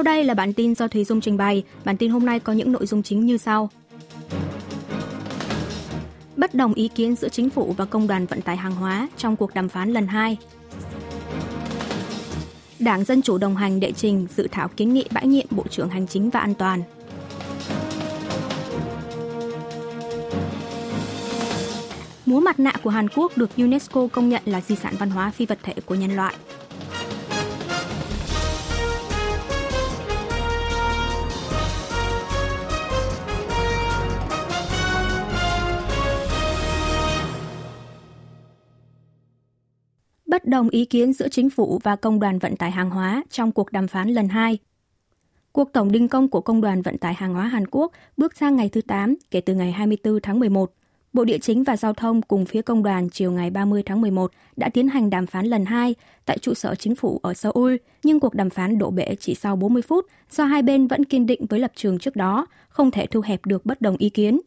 Sau 0.00 0.04
đây 0.04 0.24
là 0.24 0.34
bản 0.34 0.52
tin 0.52 0.74
do 0.74 0.88
Thùy 0.88 1.04
Dung 1.04 1.20
trình 1.20 1.36
bày. 1.36 1.64
Bản 1.84 1.96
tin 1.96 2.10
hôm 2.10 2.26
nay 2.26 2.40
có 2.40 2.52
những 2.52 2.72
nội 2.72 2.86
dung 2.86 3.02
chính 3.02 3.26
như 3.26 3.38
sau. 3.38 3.70
Bất 6.36 6.54
đồng 6.54 6.74
ý 6.74 6.88
kiến 6.88 7.16
giữa 7.16 7.28
chính 7.28 7.50
phủ 7.50 7.74
và 7.76 7.84
công 7.84 8.06
đoàn 8.06 8.26
vận 8.26 8.40
tải 8.40 8.56
hàng 8.56 8.74
hóa 8.74 9.08
trong 9.16 9.36
cuộc 9.36 9.54
đàm 9.54 9.68
phán 9.68 9.92
lần 9.92 10.06
2. 10.06 10.36
Đảng 12.78 13.04
Dân 13.04 13.22
Chủ 13.22 13.38
đồng 13.38 13.56
hành 13.56 13.80
đệ 13.80 13.92
trình 13.92 14.26
dự 14.36 14.48
thảo 14.50 14.68
kiến 14.68 14.94
nghị 14.94 15.04
bãi 15.12 15.26
nhiệm 15.26 15.46
Bộ 15.50 15.64
trưởng 15.70 15.88
Hành 15.88 16.06
chính 16.06 16.30
và 16.30 16.40
An 16.40 16.54
toàn. 16.54 16.82
Múa 22.26 22.40
mặt 22.40 22.60
nạ 22.60 22.72
của 22.82 22.90
Hàn 22.90 23.08
Quốc 23.08 23.36
được 23.36 23.50
UNESCO 23.56 24.08
công 24.12 24.28
nhận 24.28 24.42
là 24.44 24.60
di 24.60 24.76
sản 24.76 24.94
văn 24.98 25.10
hóa 25.10 25.30
phi 25.30 25.46
vật 25.46 25.58
thể 25.62 25.74
của 25.86 25.94
nhân 25.94 26.16
loại. 26.16 26.34
Đồng 40.50 40.68
ý 40.68 40.84
kiến 40.84 41.12
giữa 41.12 41.28
chính 41.28 41.50
phủ 41.50 41.78
và 41.82 41.96
công 41.96 42.20
đoàn 42.20 42.38
vận 42.38 42.56
tải 42.56 42.70
hàng 42.70 42.90
hóa 42.90 43.22
trong 43.30 43.52
cuộc 43.52 43.72
đàm 43.72 43.88
phán 43.88 44.08
lần 44.08 44.28
hai. 44.28 44.58
Cuộc 45.52 45.72
tổng 45.72 45.92
đình 45.92 46.08
công 46.08 46.28
của 46.28 46.40
Công 46.40 46.60
đoàn 46.60 46.82
Vận 46.82 46.98
tải 46.98 47.14
Hàng 47.14 47.34
hóa 47.34 47.46
Hàn 47.46 47.66
Quốc 47.70 47.92
bước 48.16 48.36
sang 48.36 48.56
ngày 48.56 48.68
thứ 48.68 48.80
8 48.80 49.14
kể 49.30 49.40
từ 49.40 49.54
ngày 49.54 49.72
24 49.72 50.20
tháng 50.22 50.40
11. 50.40 50.72
Bộ 51.12 51.24
Địa 51.24 51.38
chính 51.38 51.64
và 51.64 51.76
Giao 51.76 51.92
thông 51.92 52.22
cùng 52.22 52.44
phía 52.44 52.62
công 52.62 52.82
đoàn 52.82 53.08
chiều 53.10 53.32
ngày 53.32 53.50
30 53.50 53.82
tháng 53.86 54.00
11 54.00 54.30
đã 54.56 54.68
tiến 54.68 54.88
hành 54.88 55.10
đàm 55.10 55.26
phán 55.26 55.46
lần 55.46 55.64
hai 55.64 55.94
tại 56.26 56.38
trụ 56.38 56.54
sở 56.54 56.74
chính 56.74 56.94
phủ 56.94 57.20
ở 57.22 57.34
Seoul, 57.34 57.76
nhưng 58.02 58.20
cuộc 58.20 58.34
đàm 58.34 58.50
phán 58.50 58.78
đổ 58.78 58.90
bể 58.90 59.14
chỉ 59.20 59.34
sau 59.34 59.56
40 59.56 59.82
phút 59.82 60.06
do 60.30 60.44
hai 60.44 60.62
bên 60.62 60.86
vẫn 60.86 61.04
kiên 61.04 61.26
định 61.26 61.46
với 61.46 61.60
lập 61.60 61.72
trường 61.74 61.98
trước 61.98 62.16
đó, 62.16 62.46
không 62.68 62.90
thể 62.90 63.06
thu 63.06 63.20
hẹp 63.20 63.46
được 63.46 63.66
bất 63.66 63.80
đồng 63.80 63.96
ý 63.96 64.10
kiến. 64.10 64.40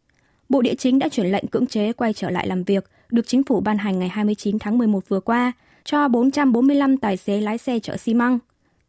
Bộ 0.49 0.61
Địa 0.61 0.75
chính 0.75 0.99
đã 0.99 1.09
chuyển 1.09 1.31
lệnh 1.31 1.47
cưỡng 1.47 1.67
chế 1.67 1.93
quay 1.93 2.13
trở 2.13 2.29
lại 2.29 2.47
làm 2.47 2.63
việc, 2.63 2.89
được 3.11 3.27
chính 3.27 3.43
phủ 3.43 3.59
ban 3.59 3.77
hành 3.77 3.99
ngày 3.99 4.09
29 4.09 4.59
tháng 4.59 4.77
11 4.77 5.09
vừa 5.09 5.19
qua, 5.19 5.51
cho 5.83 6.07
445 6.07 6.97
tài 6.97 7.17
xế 7.17 7.41
lái 7.41 7.57
xe 7.57 7.79
chở 7.79 7.97
xi 7.97 8.13
măng. 8.13 8.39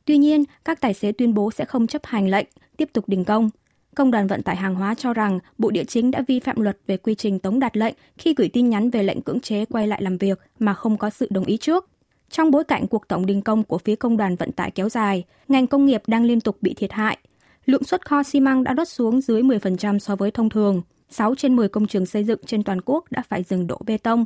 Tuy 0.04 0.18
nhiên, 0.18 0.44
các 0.64 0.80
tài 0.80 0.94
xế 0.94 1.12
tuyên 1.12 1.34
bố 1.34 1.50
sẽ 1.50 1.64
không 1.64 1.86
chấp 1.86 2.06
hành 2.06 2.28
lệnh, 2.28 2.46
tiếp 2.76 2.88
tục 2.92 3.04
đình 3.08 3.24
công. 3.24 3.50
Công 3.94 4.10
đoàn 4.10 4.26
vận 4.26 4.42
tải 4.42 4.56
hàng 4.56 4.74
hóa 4.74 4.94
cho 4.94 5.14
rằng 5.14 5.38
Bộ 5.58 5.70
Địa 5.70 5.84
chính 5.84 6.10
đã 6.10 6.22
vi 6.28 6.40
phạm 6.40 6.60
luật 6.60 6.78
về 6.86 6.96
quy 6.96 7.14
trình 7.14 7.38
tống 7.38 7.60
đạt 7.60 7.76
lệnh 7.76 7.94
khi 8.18 8.34
gửi 8.36 8.48
tin 8.48 8.70
nhắn 8.70 8.90
về 8.90 9.02
lệnh 9.02 9.22
cưỡng 9.22 9.40
chế 9.40 9.64
quay 9.64 9.86
lại 9.86 10.02
làm 10.02 10.18
việc 10.18 10.40
mà 10.58 10.74
không 10.74 10.96
có 10.96 11.10
sự 11.10 11.26
đồng 11.30 11.44
ý 11.44 11.56
trước. 11.56 11.88
Trong 12.30 12.50
bối 12.50 12.64
cảnh 12.64 12.86
cuộc 12.86 13.08
tổng 13.08 13.26
đình 13.26 13.42
công 13.42 13.62
của 13.62 13.78
phía 13.78 13.96
công 13.96 14.16
đoàn 14.16 14.36
vận 14.36 14.52
tải 14.52 14.70
kéo 14.70 14.88
dài, 14.88 15.24
ngành 15.48 15.66
công 15.66 15.86
nghiệp 15.86 16.02
đang 16.06 16.24
liên 16.24 16.40
tục 16.40 16.56
bị 16.60 16.74
thiệt 16.74 16.92
hại. 16.92 17.18
Lượng 17.66 17.84
xuất 17.84 18.08
kho 18.08 18.22
xi 18.22 18.40
măng 18.40 18.64
đã 18.64 18.72
đốt 18.72 18.88
xuống 18.88 19.20
dưới 19.20 19.42
10% 19.42 19.98
so 19.98 20.16
với 20.16 20.30
thông 20.30 20.50
thường. 20.50 20.82
6 21.10 21.34
trên 21.34 21.56
10 21.56 21.68
công 21.68 21.86
trường 21.86 22.06
xây 22.06 22.24
dựng 22.24 22.40
trên 22.46 22.62
toàn 22.62 22.80
quốc 22.84 23.04
đã 23.10 23.22
phải 23.28 23.42
dừng 23.42 23.66
đổ 23.66 23.78
bê 23.86 23.98
tông. 23.98 24.24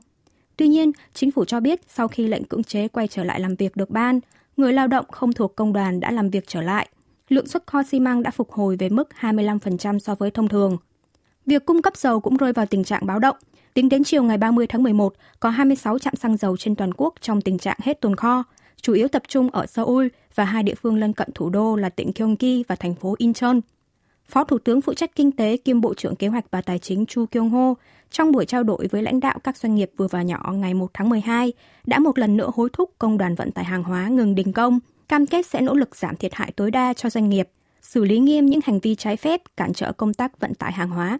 Tuy 0.58 0.68
nhiên, 0.68 0.92
chính 1.14 1.30
phủ 1.30 1.44
cho 1.44 1.60
biết 1.60 1.80
sau 1.88 2.08
khi 2.08 2.26
lệnh 2.26 2.44
cưỡng 2.44 2.64
chế 2.64 2.88
quay 2.88 3.08
trở 3.08 3.24
lại 3.24 3.40
làm 3.40 3.54
việc 3.54 3.76
được 3.76 3.90
ban, 3.90 4.20
người 4.56 4.72
lao 4.72 4.86
động 4.86 5.04
không 5.10 5.32
thuộc 5.32 5.56
công 5.56 5.72
đoàn 5.72 6.00
đã 6.00 6.10
làm 6.10 6.30
việc 6.30 6.44
trở 6.46 6.62
lại. 6.62 6.88
Lượng 7.28 7.46
xuất 7.46 7.66
kho 7.66 7.82
xi 7.82 8.00
măng 8.00 8.22
đã 8.22 8.30
phục 8.30 8.52
hồi 8.52 8.76
về 8.76 8.88
mức 8.88 9.08
25% 9.20 9.98
so 9.98 10.14
với 10.14 10.30
thông 10.30 10.48
thường. 10.48 10.76
Việc 11.46 11.66
cung 11.66 11.82
cấp 11.82 11.96
dầu 11.96 12.20
cũng 12.20 12.36
rơi 12.36 12.52
vào 12.52 12.66
tình 12.66 12.84
trạng 12.84 13.06
báo 13.06 13.18
động. 13.18 13.36
Tính 13.74 13.88
đến 13.88 14.04
chiều 14.04 14.22
ngày 14.22 14.38
30 14.38 14.66
tháng 14.66 14.82
11, 14.82 15.14
có 15.40 15.50
26 15.50 15.98
trạm 15.98 16.16
xăng 16.16 16.36
dầu 16.36 16.56
trên 16.56 16.74
toàn 16.74 16.94
quốc 16.94 17.14
trong 17.20 17.40
tình 17.40 17.58
trạng 17.58 17.78
hết 17.82 18.00
tồn 18.00 18.16
kho, 18.16 18.44
chủ 18.82 18.92
yếu 18.92 19.08
tập 19.08 19.22
trung 19.28 19.50
ở 19.50 19.66
Seoul 19.66 20.06
và 20.34 20.44
hai 20.44 20.62
địa 20.62 20.74
phương 20.74 20.96
lân 20.96 21.12
cận 21.12 21.28
thủ 21.34 21.50
đô 21.50 21.76
là 21.76 21.88
tỉnh 21.88 22.10
Gyeonggi 22.14 22.64
và 22.68 22.76
thành 22.76 22.94
phố 22.94 23.14
Incheon. 23.18 23.60
Phó 24.28 24.44
Thủ 24.44 24.58
tướng 24.58 24.80
phụ 24.80 24.94
trách 24.94 25.14
kinh 25.14 25.32
tế 25.32 25.56
kiêm 25.56 25.80
Bộ 25.80 25.94
trưởng 25.94 26.16
Kế 26.16 26.28
hoạch 26.28 26.44
và 26.50 26.60
Tài 26.60 26.78
chính 26.78 27.06
Chu 27.06 27.26
Kyung 27.26 27.50
Ho 27.50 27.74
trong 28.10 28.32
buổi 28.32 28.46
trao 28.46 28.62
đổi 28.62 28.86
với 28.90 29.02
lãnh 29.02 29.20
đạo 29.20 29.38
các 29.44 29.56
doanh 29.56 29.74
nghiệp 29.74 29.90
vừa 29.96 30.06
và 30.06 30.22
nhỏ 30.22 30.52
ngày 30.52 30.74
1 30.74 30.90
tháng 30.94 31.08
12 31.08 31.52
đã 31.86 31.98
một 31.98 32.18
lần 32.18 32.36
nữa 32.36 32.50
hối 32.54 32.68
thúc 32.72 32.90
công 32.98 33.18
đoàn 33.18 33.34
vận 33.34 33.52
tải 33.52 33.64
hàng 33.64 33.82
hóa 33.82 34.08
ngừng 34.08 34.34
đình 34.34 34.52
công, 34.52 34.80
cam 35.08 35.26
kết 35.26 35.46
sẽ 35.46 35.60
nỗ 35.60 35.74
lực 35.74 35.96
giảm 35.96 36.16
thiệt 36.16 36.34
hại 36.34 36.52
tối 36.52 36.70
đa 36.70 36.92
cho 36.92 37.10
doanh 37.10 37.28
nghiệp, 37.28 37.48
xử 37.82 38.04
lý 38.04 38.18
nghiêm 38.18 38.46
những 38.46 38.60
hành 38.64 38.80
vi 38.80 38.94
trái 38.94 39.16
phép 39.16 39.42
cản 39.56 39.72
trở 39.72 39.92
công 39.92 40.14
tác 40.14 40.40
vận 40.40 40.54
tải 40.54 40.72
hàng 40.72 40.90
hóa. 40.90 41.18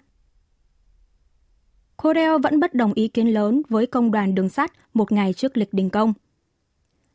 Corel 2.02 2.30
vẫn 2.42 2.60
bất 2.60 2.74
đồng 2.74 2.92
ý 2.92 3.08
kiến 3.08 3.28
lớn 3.28 3.62
với 3.68 3.86
công 3.86 4.10
đoàn 4.10 4.34
đường 4.34 4.48
sắt 4.48 4.72
một 4.94 5.12
ngày 5.12 5.32
trước 5.32 5.56
lịch 5.56 5.72
đình 5.72 5.90
công. 5.90 6.12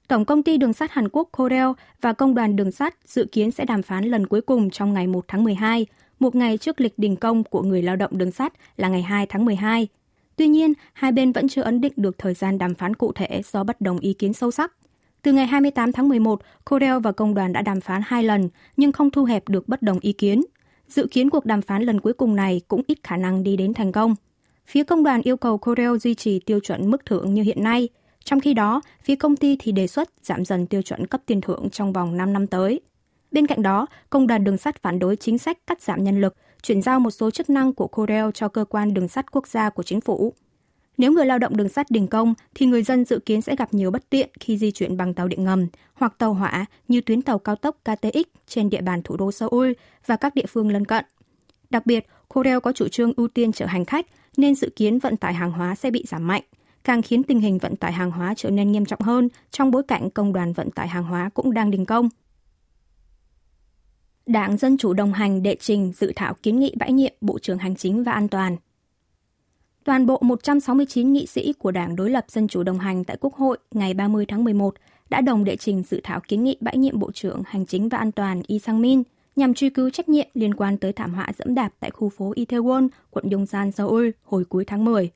Tổng 0.08 0.26
công 0.26 0.44
ty 0.44 0.58
đường 0.58 0.74
sắt 0.74 0.92
Hàn 0.92 1.10
Quốc 1.10 1.30
Corel 1.38 1.68
và 2.02 2.14
công 2.14 2.36
đoàn 2.36 2.56
đường 2.56 2.72
sắt 2.72 2.96
dự 3.06 3.26
kiến 3.32 3.52
sẽ 3.52 3.66
đàm 3.66 3.82
phán 3.82 4.06
lần 4.06 4.28
cuối 4.28 4.42
cùng 4.42 4.70
trong 4.70 4.94
ngày 4.94 5.08
1 5.08 5.26
tháng 5.28 5.44
12, 5.44 5.86
một 6.20 6.36
ngày 6.36 6.58
trước 6.58 6.82
lịch 6.82 6.94
đình 6.98 7.16
công 7.16 7.44
của 7.44 7.62
người 7.62 7.82
lao 7.82 7.96
động 7.96 8.18
đường 8.18 8.32
sắt 8.32 8.54
là 8.78 8.88
ngày 8.88 9.02
2 9.02 9.26
tháng 9.26 9.46
12. 9.46 9.88
Tuy 10.36 10.48
nhiên, 10.48 10.74
hai 10.94 11.12
bên 11.12 11.32
vẫn 11.32 11.48
chưa 11.48 11.62
ấn 11.62 11.82
định 11.82 11.94
được 11.96 12.18
thời 12.18 12.34
gian 12.34 12.58
đàm 12.58 12.76
phán 12.76 12.96
cụ 12.96 13.12
thể 13.12 13.42
do 13.52 13.64
bất 13.64 13.82
đồng 13.82 14.00
ý 14.00 14.14
kiến 14.14 14.34
sâu 14.34 14.52
sắc. 14.52 14.74
Từ 15.22 15.32
ngày 15.32 15.48
28 15.48 15.92
tháng 15.92 16.10
11, 16.10 16.42
Corel 16.70 17.00
và 17.04 17.12
công 17.12 17.34
đoàn 17.34 17.54
đã 17.54 17.62
đàm 17.62 17.82
phán 17.82 18.02
hai 18.06 18.24
lần 18.24 18.50
nhưng 18.78 18.92
không 18.92 19.12
thu 19.12 19.24
hẹp 19.24 19.50
được 19.50 19.68
bất 19.68 19.82
đồng 19.82 20.00
ý 20.00 20.14
kiến. 20.14 20.42
Dự 20.88 21.08
kiến 21.12 21.30
cuộc 21.30 21.46
đàm 21.46 21.62
phán 21.62 21.84
lần 21.84 22.02
cuối 22.02 22.14
cùng 22.14 22.36
này 22.36 22.62
cũng 22.68 22.82
ít 22.88 22.98
khả 23.04 23.18
năng 23.18 23.44
đi 23.44 23.58
đến 23.58 23.74
thành 23.74 23.92
công. 23.92 24.16
Phía 24.66 24.84
công 24.84 25.04
đoàn 25.04 25.22
yêu 25.22 25.38
cầu 25.38 25.58
Corel 25.58 25.98
duy 25.98 26.16
trì 26.16 26.40
tiêu 26.40 26.60
chuẩn 26.60 26.92
mức 26.92 27.06
thưởng 27.06 27.34
như 27.34 27.44
hiện 27.44 27.64
nay– 27.64 27.90
trong 28.26 28.40
khi 28.40 28.54
đó, 28.54 28.82
phía 29.04 29.16
công 29.16 29.36
ty 29.36 29.58
thì 29.60 29.72
đề 29.72 29.88
xuất 29.88 30.10
giảm 30.24 30.46
dần 30.46 30.68
tiêu 30.68 30.82
chuẩn 30.82 31.08
cấp 31.08 31.22
tiền 31.26 31.42
thưởng 31.42 31.70
trong 31.72 31.94
vòng 31.94 32.18
5 32.18 32.34
năm 32.34 32.48
tới. 32.48 32.82
Bên 33.34 33.48
cạnh 33.48 33.62
đó, 33.62 33.88
công 34.10 34.28
đoàn 34.28 34.44
đường 34.44 34.58
sắt 34.58 34.82
phản 34.82 35.00
đối 35.00 35.16
chính 35.16 35.38
sách 35.38 35.58
cắt 35.68 35.82
giảm 35.82 36.04
nhân 36.04 36.22
lực, 36.22 36.36
chuyển 36.62 36.82
giao 36.82 37.00
một 37.00 37.12
số 37.12 37.32
chức 37.32 37.50
năng 37.50 37.74
của 37.74 37.88
Corel 37.88 38.26
cho 38.34 38.48
cơ 38.48 38.66
quan 38.66 38.94
đường 38.94 39.08
sắt 39.08 39.32
quốc 39.32 39.48
gia 39.48 39.70
của 39.70 39.84
chính 39.84 40.02
phủ. 40.02 40.34
Nếu 40.98 41.12
người 41.12 41.26
lao 41.26 41.40
động 41.40 41.58
đường 41.58 41.70
sắt 41.70 41.92
đình 41.92 42.08
công, 42.08 42.34
thì 42.56 42.66
người 42.66 42.84
dân 42.84 43.06
dự 43.06 43.20
kiến 43.20 43.42
sẽ 43.42 43.56
gặp 43.56 43.74
nhiều 43.74 43.92
bất 43.92 44.10
tiện 44.10 44.30
khi 44.40 44.58
di 44.58 44.72
chuyển 44.72 44.98
bằng 44.98 45.14
tàu 45.14 45.28
điện 45.28 45.44
ngầm 45.44 45.68
hoặc 45.94 46.14
tàu 46.18 46.34
hỏa 46.34 46.66
như 46.88 47.02
tuyến 47.02 47.22
tàu 47.22 47.40
cao 47.40 47.56
tốc 47.56 47.78
KTX 47.84 48.28
trên 48.48 48.70
địa 48.70 48.82
bàn 48.82 49.02
thủ 49.02 49.18
đô 49.18 49.32
Seoul 49.32 49.72
và 50.06 50.16
các 50.16 50.36
địa 50.36 50.46
phương 50.50 50.72
lân 50.72 50.86
cận. 50.86 51.06
Đặc 51.70 51.86
biệt, 51.86 52.08
Corel 52.28 52.60
có 52.60 52.72
chủ 52.72 52.88
trương 52.88 53.14
ưu 53.18 53.28
tiên 53.28 53.52
chở 53.52 53.66
hành 53.66 53.86
khách 53.86 54.06
nên 54.38 54.56
dự 54.56 54.70
kiến 54.76 55.00
vận 55.00 55.18
tải 55.18 55.34
hàng 55.34 55.52
hóa 55.52 55.76
sẽ 55.76 55.92
bị 55.92 56.04
giảm 56.08 56.28
mạnh– 56.28 56.44
càng 56.84 57.02
khiến 57.02 57.24
tình 57.24 57.40
hình 57.40 57.58
vận 57.58 57.76
tải 57.76 57.92
hàng 57.92 58.12
hóa 58.12 58.34
trở 58.38 58.50
nên 58.50 58.72
nghiêm 58.72 58.86
trọng 58.86 59.02
hơn 59.02 59.30
trong 59.52 59.72
bối 59.72 59.84
cảnh 59.84 60.10
công 60.10 60.34
đoàn 60.34 60.54
vận 60.54 60.72
tải 60.72 60.88
hàng 60.88 61.04
hóa 61.04 61.30
cũng 61.34 61.54
đang 61.54 61.72
đình 61.72 61.86
công. 61.86 62.10
Đảng 64.26 64.58
Dân 64.58 64.78
Chủ 64.78 64.94
đồng 64.94 65.14
hành 65.14 65.44
đệ 65.44 65.56
trình 65.60 65.94
dự 65.96 66.14
thảo 66.16 66.34
kiến 66.44 66.60
nghị 66.60 66.74
bãi 66.76 66.92
nhiệm 66.92 67.14
Bộ 67.22 67.40
trưởng 67.40 67.58
Hành 67.58 67.76
chính 67.76 68.04
và 68.04 68.12
An 68.12 68.28
toàn. 68.28 68.58
Toàn 69.84 70.06
bộ 70.06 70.20
169 70.22 71.14
nghị 71.14 71.26
sĩ 71.26 71.54
của 71.54 71.72
Đảng 71.72 71.96
đối 71.96 72.10
lập 72.10 72.26
Dân 72.28 72.48
Chủ 72.48 72.64
đồng 72.64 72.80
hành 72.80 73.04
tại 73.04 73.18
Quốc 73.20 73.36
hội 73.36 73.58
ngày 73.72 73.94
30 73.94 74.26
tháng 74.26 74.44
11 74.44 74.76
đã 75.10 75.22
đồng 75.22 75.44
đệ 75.44 75.56
trình 75.56 75.84
dự 75.84 76.02
thảo 76.04 76.20
kiến 76.28 76.44
nghị 76.44 76.58
bãi 76.60 76.78
nhiệm 76.78 77.00
Bộ 77.00 77.12
trưởng 77.12 77.42
Hành 77.46 77.66
chính 77.66 77.90
và 77.90 77.98
An 77.98 78.12
toàn 78.12 78.42
Lee 78.48 78.60
Sang-min 78.60 79.04
nhằm 79.36 79.54
truy 79.54 79.70
cứu 79.70 79.90
trách 79.90 80.10
nhiệm 80.10 80.28
liên 80.34 80.54
quan 80.54 80.78
tới 80.78 80.94
thảm 80.94 81.14
họa 81.14 81.32
dẫm 81.38 81.56
đạp 81.56 81.70
tại 81.80 81.92
khu 81.92 82.10
phố 82.10 82.34
Itaewon, 82.36 82.88
quận 83.12 83.30
Yongsan, 83.32 83.72
Seoul 83.72 84.10
hồi 84.24 84.46
cuối 84.46 84.66
tháng 84.66 84.86
10. 84.86 85.12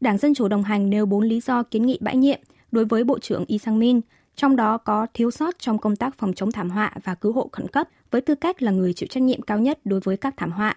Đảng 0.00 0.18
Dân 0.18 0.34
Chủ 0.34 0.48
đồng 0.48 0.62
hành 0.62 0.90
nêu 0.90 1.06
4 1.06 1.24
lý 1.24 1.40
do 1.40 1.62
kiến 1.62 1.86
nghị 1.86 1.98
bãi 2.00 2.16
nhiệm 2.16 2.40
đối 2.72 2.84
với 2.84 3.04
Bộ 3.04 3.18
trưởng 3.18 3.44
Lee 3.48 3.58
Sang-min, 3.58 4.00
trong 4.36 4.56
đó 4.56 4.78
có 4.78 5.06
thiếu 5.14 5.30
sót 5.30 5.58
trong 5.58 5.78
công 5.78 5.96
tác 5.96 6.18
phòng 6.18 6.32
chống 6.34 6.52
thảm 6.52 6.70
họa 6.70 6.94
và 7.04 7.14
cứu 7.14 7.32
hộ 7.32 7.48
khẩn 7.52 7.68
cấp 7.68 7.88
với 8.12 8.20
tư 8.20 8.34
cách 8.34 8.62
là 8.62 8.72
người 8.72 8.92
chịu 8.92 9.06
trách 9.06 9.22
nhiệm 9.22 9.42
cao 9.42 9.58
nhất 9.58 9.78
đối 9.84 10.00
với 10.00 10.16
các 10.16 10.34
thảm 10.36 10.52
họa, 10.52 10.76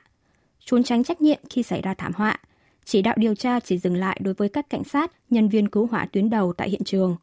trốn 0.65 0.83
tránh 0.83 1.03
trách 1.03 1.21
nhiệm 1.21 1.39
khi 1.49 1.63
xảy 1.63 1.81
ra 1.81 1.93
thảm 1.93 2.11
họa, 2.15 2.39
chỉ 2.85 3.01
đạo 3.01 3.15
điều 3.17 3.35
tra 3.35 3.59
chỉ 3.59 3.77
dừng 3.77 3.95
lại 3.95 4.19
đối 4.23 4.33
với 4.33 4.49
các 4.49 4.69
cảnh 4.69 4.83
sát, 4.83 5.11
nhân 5.29 5.49
viên 5.49 5.69
cứu 5.69 5.87
hỏa 5.91 6.05
tuyến 6.05 6.29
đầu 6.29 6.53
tại 6.53 6.69
hiện 6.69 6.83
trường. 6.83 7.15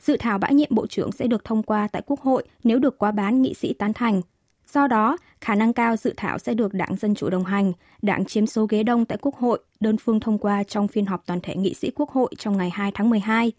Dự 0.00 0.16
thảo 0.16 0.38
bãi 0.38 0.54
nhiệm 0.54 0.68
bộ 0.70 0.86
trưởng 0.86 1.12
sẽ 1.12 1.26
được 1.26 1.44
thông 1.44 1.62
qua 1.62 1.88
tại 1.88 2.02
Quốc 2.06 2.20
hội 2.20 2.44
nếu 2.64 2.78
được 2.78 2.98
quá 2.98 3.10
bán 3.10 3.42
nghị 3.42 3.54
sĩ 3.54 3.72
tán 3.72 3.92
thành, 3.92 4.22
Do 4.72 4.86
đó, 4.86 5.16
khả 5.40 5.54
năng 5.54 5.72
cao 5.72 5.96
dự 5.96 6.14
thảo 6.16 6.38
sẽ 6.38 6.54
được 6.54 6.74
Đảng 6.74 6.96
Dân 6.96 7.14
Chủ 7.14 7.30
đồng 7.30 7.44
hành, 7.44 7.72
đảng 8.02 8.24
chiếm 8.24 8.46
số 8.46 8.66
ghế 8.66 8.82
đông 8.82 9.04
tại 9.04 9.18
Quốc 9.20 9.34
hội, 9.36 9.58
đơn 9.80 9.96
phương 9.96 10.20
thông 10.20 10.38
qua 10.38 10.62
trong 10.62 10.88
phiên 10.88 11.06
họp 11.06 11.26
toàn 11.26 11.40
thể 11.42 11.56
nghị 11.56 11.74
sĩ 11.74 11.90
Quốc 11.94 12.10
hội 12.10 12.30
trong 12.38 12.56
ngày 12.56 12.70
2 12.70 12.90
tháng 12.94 13.10
12. 13.10 13.52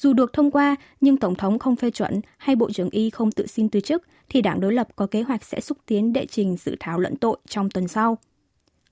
Dù 0.00 0.12
được 0.12 0.32
thông 0.32 0.50
qua, 0.50 0.76
nhưng 1.00 1.16
Tổng 1.16 1.34
thống 1.34 1.58
không 1.58 1.76
phê 1.76 1.90
chuẩn 1.90 2.20
hay 2.36 2.56
Bộ 2.56 2.70
trưởng 2.70 2.90
Y 2.90 3.10
không 3.10 3.32
tự 3.32 3.46
xin 3.46 3.68
từ 3.68 3.80
chức, 3.80 4.02
thì 4.28 4.42
đảng 4.42 4.60
đối 4.60 4.72
lập 4.72 4.88
có 4.96 5.06
kế 5.06 5.22
hoạch 5.22 5.44
sẽ 5.44 5.60
xúc 5.60 5.78
tiến 5.86 6.12
đệ 6.12 6.26
trình 6.26 6.56
dự 6.56 6.76
thảo 6.80 6.98
luận 6.98 7.16
tội 7.16 7.36
trong 7.48 7.70
tuần 7.70 7.88
sau. 7.88 8.18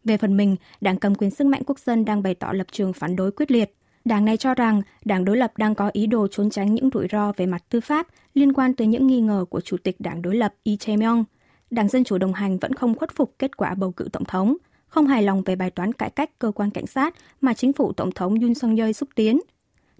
Về 0.04 0.16
phần 0.16 0.36
mình, 0.36 0.56
đảng 0.80 0.98
cầm 0.98 1.14
quyền 1.14 1.30
sức 1.30 1.46
mạnh 1.46 1.62
quốc 1.66 1.78
dân 1.78 2.04
đang 2.04 2.22
bày 2.22 2.34
tỏ 2.34 2.52
lập 2.52 2.66
trường 2.72 2.92
phản 2.92 3.16
đối 3.16 3.32
quyết 3.32 3.50
liệt. 3.50 3.74
Đảng 4.04 4.24
này 4.24 4.36
cho 4.36 4.54
rằng 4.54 4.82
đảng 5.04 5.24
đối 5.24 5.36
lập 5.36 5.52
đang 5.56 5.74
có 5.74 5.90
ý 5.92 6.06
đồ 6.06 6.28
trốn 6.30 6.50
tránh 6.50 6.74
những 6.74 6.90
rủi 6.94 7.06
ro 7.12 7.32
về 7.36 7.46
mặt 7.46 7.64
tư 7.68 7.80
pháp 7.80 8.06
liên 8.34 8.52
quan 8.52 8.74
tới 8.74 8.86
những 8.86 9.06
nghi 9.06 9.20
ngờ 9.20 9.44
của 9.50 9.60
chủ 9.60 9.76
tịch 9.76 9.96
đảng 9.98 10.22
đối 10.22 10.36
lập 10.36 10.54
Lee 10.64 10.76
Jae-myung– 10.76 11.24
Đảng 11.70 11.88
Dân 11.88 12.04
Chủ 12.04 12.18
đồng 12.18 12.32
hành 12.32 12.58
vẫn 12.58 12.72
không 12.72 12.94
khuất 12.94 13.10
phục 13.12 13.34
kết 13.38 13.56
quả 13.56 13.74
bầu 13.74 13.92
cử 13.92 14.08
tổng 14.12 14.24
thống, 14.24 14.56
không 14.88 15.06
hài 15.06 15.22
lòng 15.22 15.42
về 15.42 15.56
bài 15.56 15.70
toán 15.70 15.92
cải 15.92 16.10
cách 16.10 16.38
cơ 16.38 16.52
quan 16.54 16.70
cảnh 16.70 16.86
sát 16.86 17.14
mà 17.40 17.54
chính 17.54 17.72
phủ 17.72 17.92
Tổng 17.92 18.12
thống 18.12 18.40
Yoon 18.40 18.54
song 18.54 18.76
yeol 18.76 18.92
xúc 18.92 19.08
tiến. 19.14 19.40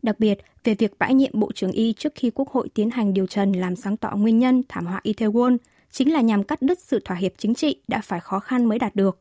Đặc 0.02 0.20
biệt, 0.20 0.38
về 0.64 0.74
việc 0.74 0.98
bãi 0.98 1.14
nhiệm 1.14 1.30
Bộ 1.34 1.52
trưởng 1.52 1.72
Y 1.72 1.92
trước 1.92 2.12
khi 2.14 2.30
Quốc 2.34 2.48
hội 2.48 2.68
tiến 2.68 2.90
hành 2.90 3.14
điều 3.14 3.26
trần 3.26 3.52
làm 3.52 3.76
sáng 3.76 3.96
tỏ 3.96 4.16
nguyên 4.16 4.38
nhân 4.38 4.62
thảm 4.68 4.86
họa 4.86 5.00
Itaewon, 5.04 5.56
chính 5.90 6.12
là 6.12 6.20
nhằm 6.20 6.44
cắt 6.44 6.62
đứt 6.62 6.78
sự 6.78 7.00
thỏa 7.04 7.16
hiệp 7.16 7.32
chính 7.38 7.54
trị 7.54 7.82
đã 7.88 8.00
phải 8.00 8.20
khó 8.20 8.38
khăn 8.38 8.64
mới 8.64 8.78
đạt 8.78 8.96
được. 8.96 9.18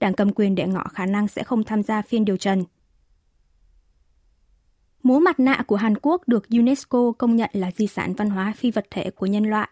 Đảng 0.00 0.14
cầm 0.14 0.32
quyền 0.32 0.54
đệ 0.54 0.66
ngọ 0.66 0.84
khả 0.92 1.06
năng 1.06 1.28
sẽ 1.28 1.42
không 1.42 1.64
tham 1.64 1.82
gia 1.82 2.02
phiên 2.02 2.24
điều 2.24 2.36
trần. 2.36 2.64
Múa 5.02 5.18
mặt 5.18 5.40
nạ 5.40 5.64
của 5.66 5.76
Hàn 5.76 5.94
Quốc 6.02 6.28
được 6.28 6.48
UNESCO 6.50 7.12
công 7.18 7.36
nhận 7.36 7.50
là 7.52 7.70
di 7.76 7.86
sản 7.86 8.14
văn 8.14 8.30
hóa 8.30 8.52
phi 8.56 8.70
vật 8.70 8.86
thể 8.90 9.10
của 9.10 9.26
nhân 9.26 9.44
loại. 9.44 9.68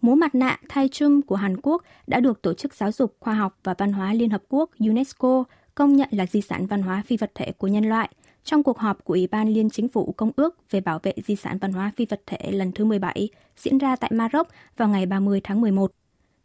Múa 0.00 0.14
mặt 0.14 0.34
nạ 0.34 0.58
Thai 0.68 0.88
Chum 0.88 1.22
của 1.22 1.36
Hàn 1.36 1.56
Quốc 1.62 1.82
đã 2.06 2.20
được 2.20 2.42
Tổ 2.42 2.54
chức 2.54 2.74
Giáo 2.74 2.92
dục, 2.92 3.16
Khoa 3.20 3.34
học 3.34 3.58
và 3.64 3.74
Văn 3.78 3.92
hóa 3.92 4.14
Liên 4.14 4.30
Hợp 4.30 4.42
Quốc 4.48 4.70
UNESCO 4.78 5.44
công 5.74 5.96
nhận 5.96 6.08
là 6.12 6.26
di 6.26 6.40
sản 6.40 6.66
văn 6.66 6.82
hóa 6.82 7.02
phi 7.06 7.16
vật 7.16 7.30
thể 7.34 7.52
của 7.52 7.68
nhân 7.68 7.84
loại 7.84 8.10
trong 8.46 8.62
cuộc 8.62 8.78
họp 8.78 9.04
của 9.04 9.14
Ủy 9.14 9.26
ban 9.26 9.48
Liên 9.48 9.70
Chính 9.70 9.88
phủ 9.88 10.14
Công 10.16 10.30
ước 10.36 10.70
về 10.70 10.80
bảo 10.80 10.98
vệ 11.02 11.12
di 11.26 11.36
sản 11.36 11.58
văn 11.58 11.72
hóa 11.72 11.92
phi 11.96 12.06
vật 12.06 12.22
thể 12.26 12.50
lần 12.50 12.72
thứ 12.72 12.84
17 12.84 13.28
diễn 13.56 13.78
ra 13.78 13.96
tại 13.96 14.10
Maroc 14.14 14.48
vào 14.76 14.88
ngày 14.88 15.06
30 15.06 15.40
tháng 15.44 15.60
11. 15.60 15.92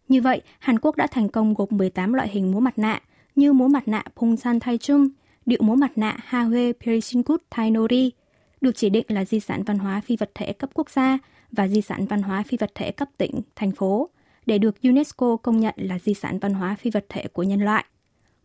Như 0.07 0.21
vậy, 0.21 0.41
Hàn 0.59 0.79
Quốc 0.79 0.95
đã 0.95 1.07
thành 1.07 1.29
công 1.29 1.53
gộp 1.53 1.71
18 1.71 2.13
loại 2.13 2.27
hình 2.27 2.51
múa 2.51 2.59
mặt 2.59 2.79
nạ 2.79 3.01
như 3.35 3.53
múa 3.53 3.67
mặt 3.67 3.87
nạ 3.87 4.03
Pongsan 4.15 4.59
Thai 4.59 4.77
Chung 4.77 5.09
điệu 5.45 5.59
múa 5.61 5.75
mặt 5.75 5.91
nạ 5.95 6.17
Hawe 6.29 6.73
Perisinkut 6.85 7.41
Thai 7.49 7.71
Nori, 7.71 8.11
được 8.61 8.71
chỉ 8.75 8.89
định 8.89 9.05
là 9.07 9.25
di 9.25 9.39
sản 9.39 9.63
văn 9.63 9.79
hóa 9.79 10.01
phi 10.01 10.17
vật 10.17 10.31
thể 10.35 10.53
cấp 10.53 10.69
quốc 10.73 10.89
gia 10.89 11.17
và 11.51 11.67
di 11.67 11.81
sản 11.81 12.05
văn 12.05 12.21
hóa 12.21 12.43
phi 12.43 12.57
vật 12.57 12.71
thể 12.75 12.91
cấp 12.91 13.09
tỉnh, 13.17 13.41
thành 13.55 13.71
phố, 13.71 14.09
để 14.45 14.57
được 14.57 14.75
UNESCO 14.83 15.35
công 15.35 15.59
nhận 15.59 15.73
là 15.77 15.99
di 15.99 16.13
sản 16.13 16.39
văn 16.39 16.53
hóa 16.53 16.75
phi 16.79 16.91
vật 16.91 17.05
thể 17.09 17.27
của 17.27 17.43
nhân 17.43 17.61
loại. 17.61 17.85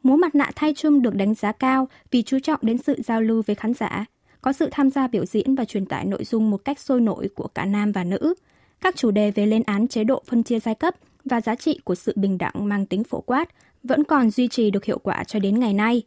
Múa 0.06 0.16
mặt 0.16 0.34
nạ 0.34 0.50
thay 0.56 0.74
chung 0.76 1.02
được 1.02 1.14
đánh 1.14 1.34
giá 1.34 1.52
cao 1.52 1.88
vì 2.10 2.22
chú 2.22 2.38
trọng 2.38 2.60
đến 2.62 2.78
sự 2.78 2.96
giao 3.04 3.22
lưu 3.22 3.42
với 3.46 3.56
khán 3.56 3.74
giả, 3.74 4.04
có 4.40 4.52
sự 4.52 4.68
tham 4.72 4.90
gia 4.90 5.06
biểu 5.06 5.24
diễn 5.24 5.54
và 5.54 5.64
truyền 5.64 5.86
tải 5.86 6.04
nội 6.04 6.24
dung 6.24 6.50
một 6.50 6.64
cách 6.64 6.80
sôi 6.80 7.00
nổi 7.00 7.28
của 7.34 7.48
cả 7.48 7.64
nam 7.64 7.92
và 7.92 8.04
nữ. 8.04 8.34
Các 8.80 8.96
chủ 8.96 9.10
đề 9.10 9.30
về 9.30 9.46
lên 9.46 9.62
án 9.66 9.88
chế 9.88 10.04
độ 10.04 10.22
phân 10.26 10.42
chia 10.42 10.60
giai 10.60 10.74
cấp 10.74 10.94
và 11.24 11.40
giá 11.40 11.54
trị 11.54 11.80
của 11.84 11.94
sự 11.94 12.12
bình 12.16 12.38
đẳng 12.38 12.68
mang 12.68 12.86
tính 12.86 13.04
phổ 13.04 13.20
quát 13.20 13.48
vẫn 13.82 14.04
còn 14.04 14.30
duy 14.30 14.48
trì 14.48 14.70
được 14.70 14.84
hiệu 14.84 14.98
quả 14.98 15.24
cho 15.24 15.38
đến 15.38 15.60
ngày 15.60 15.74
nay. 15.74 16.02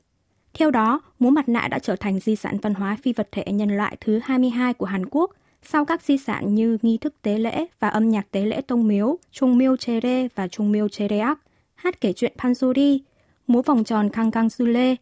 Theo 0.53 0.71
đó, 0.71 1.01
múa 1.19 1.29
mặt 1.29 1.49
nạ 1.49 1.67
đã 1.71 1.79
trở 1.79 1.95
thành 1.95 2.19
di 2.19 2.35
sản 2.35 2.57
văn 2.61 2.73
hóa 2.73 2.97
phi 3.03 3.13
vật 3.13 3.27
thể 3.31 3.43
nhân 3.51 3.77
loại 3.77 3.97
thứ 4.01 4.19
22 4.23 4.73
của 4.73 4.85
Hàn 4.85 5.05
Quốc, 5.11 5.31
sau 5.63 5.85
các 5.85 6.01
di 6.01 6.17
sản 6.17 6.55
như 6.55 6.77
nghi 6.81 6.97
thức 6.97 7.13
tế 7.21 7.37
lễ 7.37 7.65
và 7.79 7.87
âm 7.87 8.09
nhạc 8.09 8.31
tế 8.31 8.45
lễ 8.45 8.61
tông 8.61 8.87
miếu, 8.87 9.17
Trung 9.31 9.57
miêu 9.57 9.77
Chere 9.77 10.27
và 10.35 10.47
Trung 10.47 10.71
miêu 10.71 10.87
Chereak, 10.89 11.39
hát 11.75 12.01
kể 12.01 12.13
chuyện 12.13 12.33
Pansori, 12.37 13.01
múa 13.49 13.61
vòng 13.61 13.83
tròn 13.83 14.09
Kangang 14.09 14.49
Sule, 14.49 14.95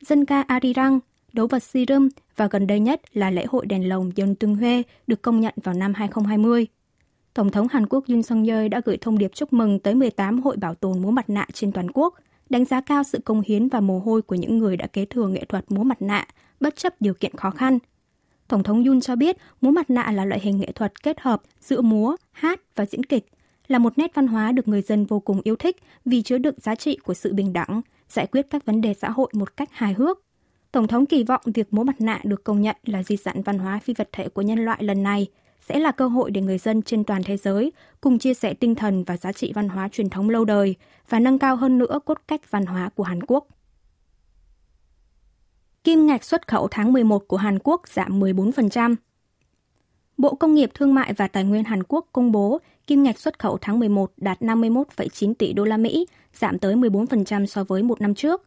dân 0.00 0.24
ca 0.24 0.42
Arirang, 0.42 1.00
đấu 1.32 1.46
vật 1.46 1.62
Sirum 1.62 2.08
và 2.36 2.48
gần 2.50 2.66
đây 2.66 2.80
nhất 2.80 3.00
là 3.12 3.30
lễ 3.30 3.44
hội 3.48 3.66
đèn 3.66 3.88
lồng 3.88 4.10
Yeontung 4.16 4.54
Hue 4.54 4.82
được 5.06 5.22
công 5.22 5.40
nhận 5.40 5.54
vào 5.62 5.74
năm 5.74 5.94
2020. 5.94 6.66
Tổng 7.34 7.50
thống 7.50 7.68
Hàn 7.70 7.86
Quốc 7.86 8.04
Yoon 8.08 8.22
Song 8.22 8.44
yeol 8.44 8.68
đã 8.68 8.80
gửi 8.84 8.96
thông 8.96 9.18
điệp 9.18 9.30
chúc 9.34 9.52
mừng 9.52 9.78
tới 9.78 9.94
18 9.94 10.42
hội 10.42 10.56
bảo 10.56 10.74
tồn 10.74 11.02
múa 11.02 11.10
mặt 11.10 11.30
nạ 11.30 11.46
trên 11.52 11.72
toàn 11.72 11.90
quốc, 11.90 12.14
đánh 12.50 12.64
giá 12.64 12.80
cao 12.80 13.02
sự 13.02 13.20
công 13.24 13.42
hiến 13.46 13.68
và 13.68 13.80
mồ 13.80 13.98
hôi 13.98 14.22
của 14.22 14.34
những 14.34 14.58
người 14.58 14.76
đã 14.76 14.86
kế 14.86 15.04
thừa 15.04 15.28
nghệ 15.28 15.44
thuật 15.44 15.64
múa 15.70 15.82
mặt 15.82 16.02
nạ, 16.02 16.26
bất 16.60 16.76
chấp 16.76 16.94
điều 17.00 17.14
kiện 17.14 17.36
khó 17.36 17.50
khăn. 17.50 17.78
Tổng 18.48 18.62
thống 18.62 18.84
Yoon 18.84 19.00
cho 19.00 19.16
biết 19.16 19.36
múa 19.60 19.70
mặt 19.70 19.90
nạ 19.90 20.12
là 20.12 20.24
loại 20.24 20.40
hình 20.40 20.60
nghệ 20.60 20.72
thuật 20.72 21.02
kết 21.02 21.20
hợp 21.20 21.42
giữa 21.60 21.80
múa, 21.80 22.16
hát 22.32 22.60
và 22.76 22.86
diễn 22.86 23.04
kịch, 23.04 23.26
là 23.72 23.78
một 23.78 23.98
nét 23.98 24.14
văn 24.14 24.26
hóa 24.26 24.52
được 24.52 24.68
người 24.68 24.82
dân 24.82 25.04
vô 25.04 25.20
cùng 25.20 25.40
yêu 25.44 25.56
thích 25.56 25.76
vì 26.04 26.22
chứa 26.22 26.38
đựng 26.38 26.54
giá 26.58 26.74
trị 26.74 26.98
của 27.04 27.14
sự 27.14 27.34
bình 27.34 27.52
đẳng, 27.52 27.80
giải 28.08 28.26
quyết 28.26 28.46
các 28.50 28.66
vấn 28.66 28.80
đề 28.80 28.94
xã 28.94 29.10
hội 29.10 29.30
một 29.32 29.56
cách 29.56 29.68
hài 29.72 29.94
hước. 29.94 30.18
Tổng 30.72 30.86
thống 30.86 31.06
kỳ 31.06 31.24
vọng 31.24 31.40
việc 31.44 31.72
múa 31.72 31.84
mặt 31.84 32.00
nạ 32.00 32.20
được 32.24 32.44
công 32.44 32.62
nhận 32.62 32.76
là 32.84 33.02
di 33.02 33.16
sản 33.16 33.42
văn 33.42 33.58
hóa 33.58 33.78
phi 33.78 33.94
vật 33.94 34.08
thể 34.12 34.28
của 34.28 34.42
nhân 34.42 34.64
loại 34.64 34.82
lần 34.82 35.02
này 35.02 35.26
sẽ 35.68 35.78
là 35.78 35.92
cơ 35.92 36.08
hội 36.08 36.30
để 36.30 36.40
người 36.40 36.58
dân 36.58 36.82
trên 36.82 37.04
toàn 37.04 37.22
thế 37.22 37.36
giới 37.36 37.72
cùng 38.00 38.18
chia 38.18 38.34
sẻ 38.34 38.54
tinh 38.54 38.74
thần 38.74 39.04
và 39.04 39.16
giá 39.16 39.32
trị 39.32 39.52
văn 39.54 39.68
hóa 39.68 39.88
truyền 39.88 40.10
thống 40.10 40.30
lâu 40.30 40.44
đời 40.44 40.74
và 41.08 41.20
nâng 41.20 41.38
cao 41.38 41.56
hơn 41.56 41.78
nữa 41.78 41.98
cốt 42.04 42.18
cách 42.28 42.50
văn 42.50 42.66
hóa 42.66 42.88
của 42.94 43.04
Hàn 43.04 43.22
Quốc. 43.22 43.46
Kim 45.84 46.06
ngạch 46.06 46.24
xuất 46.24 46.48
khẩu 46.48 46.68
tháng 46.70 46.92
11 46.92 47.28
của 47.28 47.36
Hàn 47.36 47.58
Quốc 47.58 47.88
giảm 47.88 48.20
14%. 48.20 48.94
Bộ 50.16 50.34
Công 50.34 50.54
nghiệp 50.54 50.70
Thương 50.74 50.94
mại 50.94 51.12
và 51.12 51.28
Tài 51.28 51.44
nguyên 51.44 51.64
Hàn 51.64 51.82
Quốc 51.82 52.06
công 52.12 52.32
bố 52.32 52.60
kim 52.86 53.02
ngạch 53.02 53.18
xuất 53.18 53.38
khẩu 53.38 53.58
tháng 53.60 53.78
11 53.78 54.12
đạt 54.16 54.42
51,9 54.42 55.34
tỷ 55.34 55.52
đô 55.52 55.64
la 55.64 55.76
Mỹ, 55.76 56.06
giảm 56.34 56.58
tới 56.58 56.74
14% 56.74 57.46
so 57.46 57.64
với 57.64 57.82
một 57.82 58.00
năm 58.00 58.14
trước. 58.14 58.42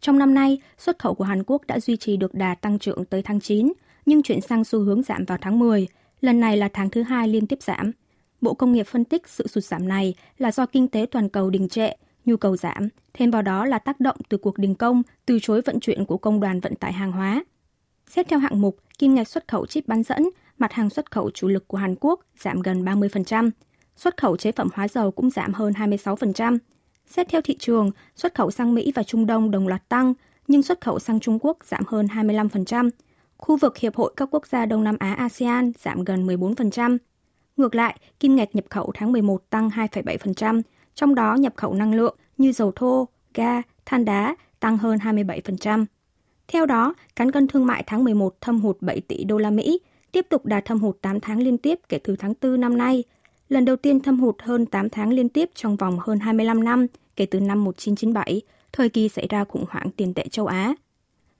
Trong 0.00 0.18
năm 0.18 0.34
nay, 0.34 0.58
xuất 0.78 0.98
khẩu 0.98 1.14
của 1.14 1.24
Hàn 1.24 1.44
Quốc 1.46 1.62
đã 1.66 1.80
duy 1.80 1.96
trì 1.96 2.16
được 2.16 2.34
đà 2.34 2.54
tăng 2.54 2.78
trưởng 2.78 3.04
tới 3.04 3.22
tháng 3.22 3.40
9, 3.40 3.72
nhưng 4.06 4.22
chuyển 4.22 4.40
sang 4.40 4.64
xu 4.64 4.80
hướng 4.80 5.02
giảm 5.02 5.24
vào 5.24 5.38
tháng 5.40 5.58
10. 5.58 5.86
Lần 6.20 6.40
này 6.40 6.56
là 6.56 6.68
tháng 6.72 6.90
thứ 6.90 7.02
hai 7.02 7.28
liên 7.28 7.46
tiếp 7.46 7.62
giảm. 7.62 7.92
Bộ 8.40 8.54
Công 8.54 8.72
nghiệp 8.72 8.86
phân 8.86 9.04
tích 9.04 9.28
sự 9.28 9.46
sụt 9.46 9.64
giảm 9.64 9.88
này 9.88 10.14
là 10.38 10.52
do 10.52 10.66
kinh 10.66 10.88
tế 10.88 11.06
toàn 11.10 11.28
cầu 11.28 11.50
đình 11.50 11.68
trệ, 11.68 11.92
nhu 12.24 12.36
cầu 12.36 12.56
giảm, 12.56 12.88
thêm 13.14 13.30
vào 13.30 13.42
đó 13.42 13.66
là 13.66 13.78
tác 13.78 14.00
động 14.00 14.16
từ 14.28 14.36
cuộc 14.36 14.58
đình 14.58 14.74
công, 14.74 15.02
từ 15.26 15.38
chối 15.42 15.62
vận 15.62 15.80
chuyển 15.80 16.04
của 16.04 16.18
công 16.18 16.40
đoàn 16.40 16.60
vận 16.60 16.74
tải 16.74 16.92
hàng 16.92 17.12
hóa. 17.12 17.44
Xét 18.10 18.28
theo 18.28 18.38
hạng 18.38 18.60
mục, 18.60 18.76
kim 18.98 19.14
ngạch 19.14 19.28
xuất 19.28 19.48
khẩu 19.48 19.66
chip 19.66 19.88
bán 19.88 20.02
dẫn, 20.02 20.28
mặt 20.58 20.72
hàng 20.72 20.90
xuất 20.90 21.10
khẩu 21.10 21.30
chủ 21.30 21.48
lực 21.48 21.68
của 21.68 21.78
Hàn 21.78 21.94
Quốc 22.00 22.20
giảm 22.38 22.62
gần 22.62 22.84
30%, 22.84 23.50
xuất 23.98 24.16
khẩu 24.16 24.36
chế 24.36 24.52
phẩm 24.52 24.68
hóa 24.74 24.88
dầu 24.88 25.10
cũng 25.10 25.30
giảm 25.30 25.52
hơn 25.52 25.72
26%. 25.72 26.58
Xét 27.06 27.28
theo 27.28 27.40
thị 27.40 27.56
trường, 27.58 27.90
xuất 28.16 28.34
khẩu 28.34 28.50
sang 28.50 28.74
Mỹ 28.74 28.92
và 28.94 29.02
Trung 29.02 29.26
Đông 29.26 29.50
đồng 29.50 29.68
loạt 29.68 29.88
tăng, 29.88 30.14
nhưng 30.48 30.62
xuất 30.62 30.80
khẩu 30.80 30.98
sang 30.98 31.20
Trung 31.20 31.38
Quốc 31.42 31.56
giảm 31.64 31.82
hơn 31.86 32.06
25%. 32.06 32.90
Khu 33.36 33.56
vực 33.56 33.78
Hiệp 33.78 33.96
hội 33.96 34.12
các 34.16 34.28
quốc 34.30 34.46
gia 34.46 34.66
Đông 34.66 34.84
Nam 34.84 34.96
Á 35.00 35.14
ASEAN 35.14 35.72
giảm 35.78 36.04
gần 36.04 36.26
14%. 36.26 36.98
Ngược 37.56 37.74
lại, 37.74 37.98
kim 38.20 38.36
ngạch 38.36 38.54
nhập 38.54 38.64
khẩu 38.70 38.92
tháng 38.94 39.12
11 39.12 39.50
tăng 39.50 39.68
2,7%, 39.68 40.62
trong 40.94 41.14
đó 41.14 41.34
nhập 41.34 41.52
khẩu 41.56 41.74
năng 41.74 41.94
lượng 41.94 42.16
như 42.36 42.52
dầu 42.52 42.72
thô, 42.76 43.08
ga, 43.34 43.62
than 43.86 44.04
đá 44.04 44.36
tăng 44.60 44.78
hơn 44.78 44.98
27%. 44.98 45.84
Theo 46.48 46.66
đó, 46.66 46.94
cán 47.16 47.30
cân 47.30 47.48
thương 47.48 47.66
mại 47.66 47.84
tháng 47.86 48.04
11 48.04 48.34
thâm 48.40 48.60
hụt 48.60 48.76
7 48.80 49.00
tỷ 49.00 49.24
đô 49.24 49.38
la 49.38 49.50
Mỹ, 49.50 49.80
tiếp 50.12 50.26
tục 50.28 50.46
đạt 50.46 50.64
thâm 50.64 50.80
hụt 50.80 50.96
8 51.02 51.20
tháng 51.20 51.42
liên 51.42 51.58
tiếp 51.58 51.78
kể 51.88 51.98
từ 52.04 52.16
tháng 52.16 52.34
4 52.42 52.60
năm 52.60 52.78
nay, 52.78 53.04
lần 53.48 53.64
đầu 53.64 53.76
tiên 53.76 54.00
thâm 54.00 54.20
hụt 54.20 54.36
hơn 54.42 54.66
8 54.66 54.90
tháng 54.90 55.12
liên 55.12 55.28
tiếp 55.28 55.50
trong 55.54 55.76
vòng 55.76 55.98
hơn 56.00 56.18
25 56.18 56.64
năm 56.64 56.86
kể 57.16 57.26
từ 57.26 57.40
năm 57.40 57.64
1997, 57.64 58.40
thời 58.72 58.88
kỳ 58.88 59.08
xảy 59.08 59.26
ra 59.28 59.44
khủng 59.44 59.64
hoảng 59.70 59.90
tiền 59.90 60.14
tệ 60.14 60.28
châu 60.28 60.46
Á. 60.46 60.74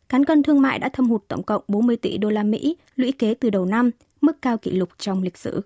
Cán 0.08 0.24
cân 0.24 0.42
thương 0.42 0.62
mại 0.62 0.78
đã 0.78 0.88
thâm 0.88 1.10
hụt 1.10 1.22
tổng 1.28 1.42
cộng 1.42 1.62
40 1.68 1.96
tỷ 1.96 2.18
đô 2.18 2.30
la 2.30 2.42
Mỹ 2.42 2.76
lũy 2.96 3.12
kế 3.12 3.34
từ 3.34 3.50
đầu 3.50 3.64
năm, 3.64 3.90
mức 4.20 4.42
cao 4.42 4.58
kỷ 4.58 4.70
lục 4.70 4.88
trong 4.98 5.22
lịch 5.22 5.36
sử. 5.36 5.62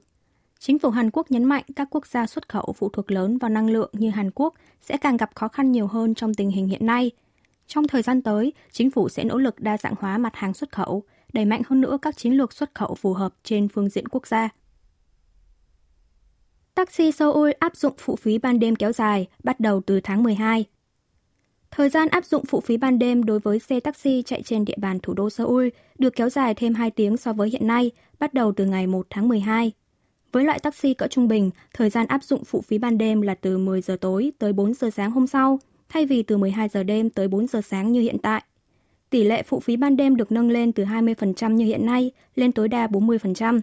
Chính 0.59 0.79
phủ 0.79 0.91
Hàn 0.91 1.11
Quốc 1.11 1.31
nhấn 1.31 1.45
mạnh 1.45 1.65
các 1.77 1.89
quốc 1.91 2.07
gia 2.07 2.27
xuất 2.27 2.49
khẩu 2.49 2.75
phụ 2.79 2.89
thuộc 2.89 3.11
lớn 3.11 3.39
vào 3.39 3.49
năng 3.49 3.71
lượng 3.71 3.91
như 3.93 4.11
Hàn 4.11 4.31
Quốc 4.35 4.55
sẽ 4.81 4.97
càng 4.97 5.17
gặp 5.17 5.31
khó 5.35 5.49
khăn 5.49 5.73
nhiều 5.73 5.87
hơn 5.87 6.15
trong 6.15 6.35
tình 6.35 6.51
hình 6.51 6.69
hiện 6.69 6.87
nay. 6.87 7.11
Trong 7.67 7.89
thời 7.89 8.03
gian 8.03 8.23
tới, 8.23 8.53
chính 8.73 8.91
phủ 8.91 9.09
sẽ 9.09 9.25
nỗ 9.25 9.39
lực 9.39 9.61
đa 9.61 9.79
dạng 9.79 9.95
hóa 9.99 10.19
mặt 10.19 10.37
hàng 10.37 10.55
xuất 10.55 10.73
khẩu, 10.73 11.03
đẩy 11.33 11.45
mạnh 11.45 11.63
hơn 11.67 11.81
nữa 11.81 11.99
các 12.03 12.17
chiến 12.17 12.33
lược 12.33 12.53
xuất 12.53 12.75
khẩu 12.75 12.95
phù 12.95 13.13
hợp 13.13 13.35
trên 13.45 13.69
phương 13.69 13.89
diện 13.89 14.09
quốc 14.09 14.27
gia. 14.27 14.49
Taxi 16.75 17.13
Seoul 17.13 17.51
áp 17.59 17.77
dụng 17.77 17.93
phụ 17.99 18.17
phí 18.17 18.39
ban 18.39 18.59
đêm 18.59 18.77
kéo 18.77 18.93
dài, 18.93 19.27
bắt 19.45 19.61
đầu 19.61 19.81
từ 19.87 20.01
tháng 20.01 20.23
12. 20.23 20.65
Thời 21.71 21.89
gian 21.89 22.09
áp 22.09 22.25
dụng 22.25 22.45
phụ 22.45 22.61
phí 22.61 22.77
ban 22.77 22.99
đêm 22.99 23.25
đối 23.25 23.39
với 23.39 23.59
xe 23.59 23.81
taxi 23.81 24.23
chạy 24.27 24.43
trên 24.43 24.65
địa 24.65 24.77
bàn 24.77 24.99
thủ 25.01 25.15
đô 25.15 25.31
Seoul 25.31 25.69
được 25.99 26.17
kéo 26.17 26.31
dài 26.31 26.55
thêm 26.55 26.75
2 26.75 26.91
tiếng 26.91 27.17
so 27.17 27.33
với 27.33 27.51
hiện 27.51 27.67
nay, 27.67 27.91
bắt 28.19 28.35
đầu 28.35 28.53
từ 28.53 28.65
ngày 28.65 28.87
1 28.87 29.07
tháng 29.11 29.29
12. 29.29 29.73
Với 30.33 30.45
loại 30.45 30.59
taxi 30.59 30.95
cỡ 30.95 31.07
trung 31.07 31.29
bình, 31.29 31.51
thời 31.75 31.91
gian 31.91 32.07
áp 32.07 32.25
dụng 32.25 32.45
phụ 32.45 32.61
phí 32.61 32.79
ban 32.79 32.99
đêm 32.99 33.23
là 33.23 33.35
từ 33.35 33.59
10 33.59 33.81
giờ 33.81 33.97
tối 34.01 34.33
tới 34.39 34.53
4 34.53 34.75
giờ 34.75 34.91
sáng 34.91 35.11
hôm 35.11 35.27
sau, 35.27 35.59
thay 35.89 36.07
vì 36.07 36.23
từ 36.23 36.37
12 36.37 36.69
giờ 36.69 36.83
đêm 36.83 37.11
tới 37.11 37.29
4 37.29 37.47
giờ 37.47 37.61
sáng 37.61 37.93
như 37.93 38.01
hiện 38.01 38.19
tại. 38.19 38.43
Tỷ 39.11 39.25
lệ 39.25 39.43
phụ 39.43 39.61
phí 39.61 39.77
ban 39.77 39.97
đêm 39.97 40.17
được 40.17 40.33
nâng 40.33 40.51
lên 40.51 40.73
từ 40.73 40.85
20% 40.85 41.51
như 41.53 41.65
hiện 41.65 41.87
nay 41.87 42.11
lên 42.35 42.53
tối 42.53 42.69
đa 42.69 42.87
40%. 42.87 43.61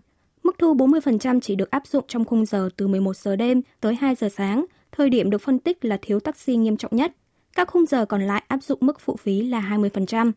Mức 0.50 0.58
thu 0.58 0.76
40% 0.76 1.40
chỉ 1.40 1.56
được 1.56 1.72
áp 1.72 1.88
dụng 1.88 2.06
trong 2.08 2.26
khung 2.26 2.46
giờ 2.46 2.70
từ 2.78 2.88
11 2.88 3.16
giờ 3.16 3.36
đêm 3.36 3.62
tới 3.80 3.96
2 3.96 4.16
giờ 4.16 4.30
sáng, 4.30 4.66
thời 4.92 5.10
điểm 5.10 5.30
được 5.30 5.38
phân 5.38 5.60
tích 5.60 5.86
là 5.86 5.98
thiếu 6.02 6.20
taxi 6.20 6.56
nghiêm 6.56 6.78
trọng 6.78 6.96
nhất. 6.96 7.12
Các 7.56 7.68
khung 7.68 7.86
giờ 7.86 8.06
còn 8.06 8.22
lại 8.22 8.44
áp 8.48 8.64
dụng 8.64 8.80
mức 8.82 9.00
phụ 9.00 9.16
phí 9.16 9.42
là 9.42 9.62
20%. 9.62 10.32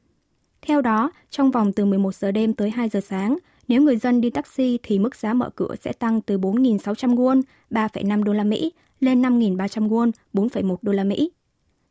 Theo 0.62 0.80
đó, 0.80 1.10
trong 1.30 1.50
vòng 1.50 1.72
từ 1.72 1.84
11 1.84 2.14
giờ 2.14 2.32
đêm 2.32 2.54
tới 2.54 2.70
2 2.70 2.88
giờ 2.88 3.00
sáng, 3.00 3.38
nếu 3.68 3.82
người 3.82 3.96
dân 3.96 4.20
đi 4.20 4.30
taxi 4.30 4.78
thì 4.82 4.98
mức 4.98 5.16
giá 5.16 5.34
mở 5.34 5.50
cửa 5.56 5.74
sẽ 5.80 5.92
tăng 5.92 6.20
từ 6.20 6.38
4.600 6.38 7.14
won, 7.14 7.42
3,5 7.70 8.22
đô 8.22 8.32
la 8.32 8.44
Mỹ 8.44 8.72
lên 9.00 9.22
5.300 9.22 9.88
won, 9.88 10.10
4,1 10.32 10.76
đô 10.82 10.92
la 10.92 11.04
Mỹ. 11.04 11.30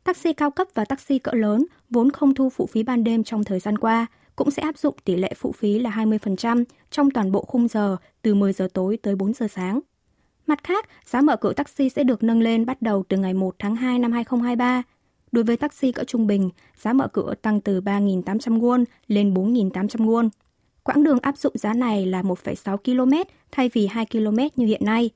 Taxi 0.04 0.32
cao 0.32 0.50
cấp 0.50 0.68
và 0.74 0.84
taxi 0.84 1.18
cỡ 1.18 1.32
lớn 1.32 1.66
vốn 1.90 2.10
không 2.10 2.34
thu 2.34 2.50
phụ 2.50 2.66
phí 2.66 2.82
ban 2.82 3.04
đêm 3.04 3.24
trong 3.24 3.44
thời 3.44 3.58
gian 3.58 3.78
qua, 3.78 4.06
cũng 4.36 4.50
sẽ 4.50 4.62
áp 4.62 4.78
dụng 4.78 4.94
tỷ 5.04 5.16
lệ 5.16 5.32
phụ 5.36 5.52
phí 5.52 5.78
là 5.78 5.90
20% 5.90 6.64
trong 6.90 7.10
toàn 7.10 7.32
bộ 7.32 7.44
khung 7.44 7.68
giờ 7.68 7.96
từ 8.22 8.34
10 8.34 8.52
giờ 8.52 8.68
tối 8.72 8.98
tới 9.02 9.16
4 9.16 9.32
giờ 9.32 9.46
sáng. 9.54 9.80
Mặt 10.46 10.64
khác, 10.64 10.88
giá 11.06 11.20
mở 11.20 11.36
cửa 11.36 11.52
taxi 11.52 11.88
sẽ 11.88 12.04
được 12.04 12.22
nâng 12.22 12.42
lên 12.42 12.66
bắt 12.66 12.82
đầu 12.82 13.04
từ 13.08 13.16
ngày 13.16 13.34
1 13.34 13.54
tháng 13.58 13.76
2 13.76 13.98
năm 13.98 14.12
2023. 14.12 14.82
Đối 15.32 15.44
với 15.44 15.56
taxi 15.56 15.92
cỡ 15.92 16.04
trung 16.04 16.26
bình, 16.26 16.50
giá 16.76 16.92
mở 16.92 17.08
cửa 17.08 17.34
tăng 17.42 17.60
từ 17.60 17.80
3.800 17.80 18.60
won 18.60 18.84
lên 19.06 19.34
4.800 19.34 19.86
won. 19.86 20.28
Quãng 20.82 21.04
đường 21.04 21.18
áp 21.22 21.36
dụng 21.36 21.58
giá 21.58 21.74
này 21.74 22.06
là 22.06 22.22
1,6 22.22 22.76
km 22.76 23.30
thay 23.50 23.70
vì 23.72 23.86
2 23.86 24.06
km 24.06 24.38
như 24.56 24.66
hiện 24.66 24.84
nay. 24.84 25.10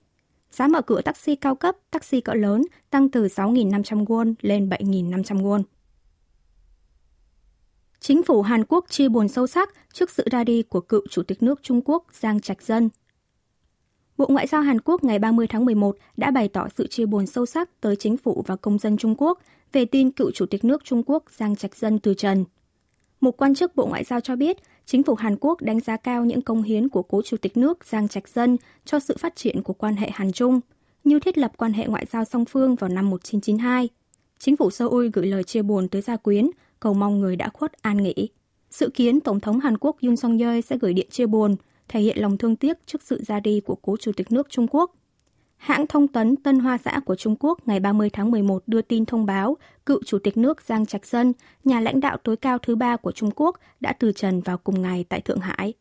Giá 0.50 0.68
mở 0.68 0.82
cửa 0.82 1.02
taxi 1.02 1.36
cao 1.36 1.54
cấp, 1.54 1.76
taxi 1.90 2.20
cỡ 2.20 2.34
lớn 2.34 2.62
tăng 2.90 3.08
từ 3.08 3.26
6.500 3.26 4.04
won 4.04 4.34
lên 4.40 4.68
7.500 4.68 5.22
won. 5.22 5.62
Chính 8.00 8.22
phủ 8.22 8.42
Hàn 8.42 8.64
Quốc 8.64 8.84
chia 8.88 9.08
buồn 9.08 9.28
sâu 9.28 9.46
sắc 9.46 9.74
trước 9.92 10.10
sự 10.10 10.24
ra 10.30 10.44
đi 10.44 10.62
của 10.62 10.80
cựu 10.80 11.02
Chủ 11.10 11.22
tịch 11.22 11.42
nước 11.42 11.62
Trung 11.62 11.80
Quốc 11.84 12.04
Giang 12.12 12.40
Trạch 12.40 12.62
Dân. 12.62 12.88
Bộ 14.18 14.26
Ngoại 14.28 14.46
giao 14.46 14.60
Hàn 14.60 14.80
Quốc 14.80 15.04
ngày 15.04 15.18
30 15.18 15.46
tháng 15.46 15.64
11 15.64 15.96
đã 16.16 16.30
bày 16.30 16.48
tỏ 16.48 16.68
sự 16.76 16.86
chia 16.86 17.06
buồn 17.06 17.26
sâu 17.26 17.46
sắc 17.46 17.80
tới 17.80 17.96
chính 17.96 18.16
phủ 18.16 18.44
và 18.46 18.56
công 18.56 18.78
dân 18.78 18.96
Trung 18.96 19.14
Quốc 19.18 19.38
về 19.72 19.84
tin 19.84 20.10
cựu 20.10 20.30
Chủ 20.30 20.46
tịch 20.46 20.64
nước 20.64 20.84
Trung 20.84 21.02
Quốc 21.06 21.24
Giang 21.36 21.56
Trạch 21.56 21.76
Dân 21.76 21.98
từ 21.98 22.14
trần. 22.14 22.44
Một 23.20 23.36
quan 23.36 23.54
chức 23.54 23.76
Bộ 23.76 23.86
Ngoại 23.86 24.04
giao 24.04 24.20
cho 24.20 24.36
biết, 24.36 24.56
chính 24.86 25.02
phủ 25.02 25.14
Hàn 25.14 25.36
Quốc 25.40 25.62
đánh 25.62 25.80
giá 25.80 25.96
cao 25.96 26.24
những 26.24 26.42
công 26.42 26.62
hiến 26.62 26.88
của 26.88 27.02
cố 27.02 27.22
Chủ 27.22 27.36
tịch 27.36 27.56
nước 27.56 27.84
Giang 27.84 28.08
Trạch 28.08 28.28
Dân 28.28 28.56
cho 28.84 28.98
sự 28.98 29.16
phát 29.18 29.36
triển 29.36 29.62
của 29.62 29.72
quan 29.72 29.96
hệ 29.96 30.10
Hàn 30.12 30.32
Trung, 30.32 30.60
như 31.04 31.20
thiết 31.20 31.38
lập 31.38 31.52
quan 31.56 31.72
hệ 31.72 31.86
ngoại 31.86 32.06
giao 32.12 32.24
song 32.24 32.44
phương 32.44 32.74
vào 32.74 32.90
năm 32.90 33.10
1992. 33.10 33.88
Chính 34.38 34.56
phủ 34.56 34.70
Seoul 34.70 35.08
gửi 35.12 35.26
lời 35.26 35.44
chia 35.44 35.62
buồn 35.62 35.88
tới 35.88 36.02
gia 36.02 36.16
quyến, 36.16 36.50
cầu 36.80 36.94
mong 36.94 37.20
người 37.20 37.36
đã 37.36 37.48
khuất 37.48 37.72
an 37.82 38.02
nghỉ. 38.02 38.28
Dự 38.70 38.90
kiến 38.94 39.20
Tổng 39.20 39.40
thống 39.40 39.60
Hàn 39.60 39.78
Quốc 39.78 39.96
Yoon 40.02 40.16
song 40.16 40.38
yeol 40.38 40.60
sẽ 40.60 40.78
gửi 40.78 40.94
điện 40.94 41.06
chia 41.10 41.26
buồn, 41.26 41.56
thể 41.88 42.00
hiện 42.00 42.18
lòng 42.18 42.38
thương 42.38 42.56
tiếc 42.56 42.86
trước 42.86 43.02
sự 43.02 43.22
ra 43.26 43.40
đi 43.40 43.60
của 43.60 43.74
cố 43.74 43.96
Chủ 43.96 44.12
tịch 44.12 44.32
nước 44.32 44.50
Trung 44.50 44.66
Quốc. 44.70 44.96
Hãng 45.56 45.86
thông 45.86 46.08
tấn 46.08 46.36
Tân 46.36 46.58
Hoa 46.58 46.78
Xã 46.78 47.00
của 47.06 47.14
Trung 47.14 47.36
Quốc 47.40 47.68
ngày 47.68 47.80
30 47.80 48.10
tháng 48.10 48.30
11 48.30 48.62
đưa 48.66 48.82
tin 48.82 49.04
thông 49.04 49.26
báo 49.26 49.56
cựu 49.86 50.02
Chủ 50.06 50.18
tịch 50.18 50.36
nước 50.36 50.62
Giang 50.62 50.86
Trạch 50.86 51.06
Dân, 51.06 51.32
nhà 51.64 51.80
lãnh 51.80 52.00
đạo 52.00 52.16
tối 52.16 52.36
cao 52.36 52.58
thứ 52.58 52.76
ba 52.76 52.96
của 52.96 53.12
Trung 53.12 53.30
Quốc, 53.36 53.60
đã 53.80 53.92
từ 53.92 54.12
trần 54.12 54.40
vào 54.40 54.58
cùng 54.58 54.82
ngày 54.82 55.04
tại 55.08 55.20
Thượng 55.20 55.40
Hải. 55.40 55.74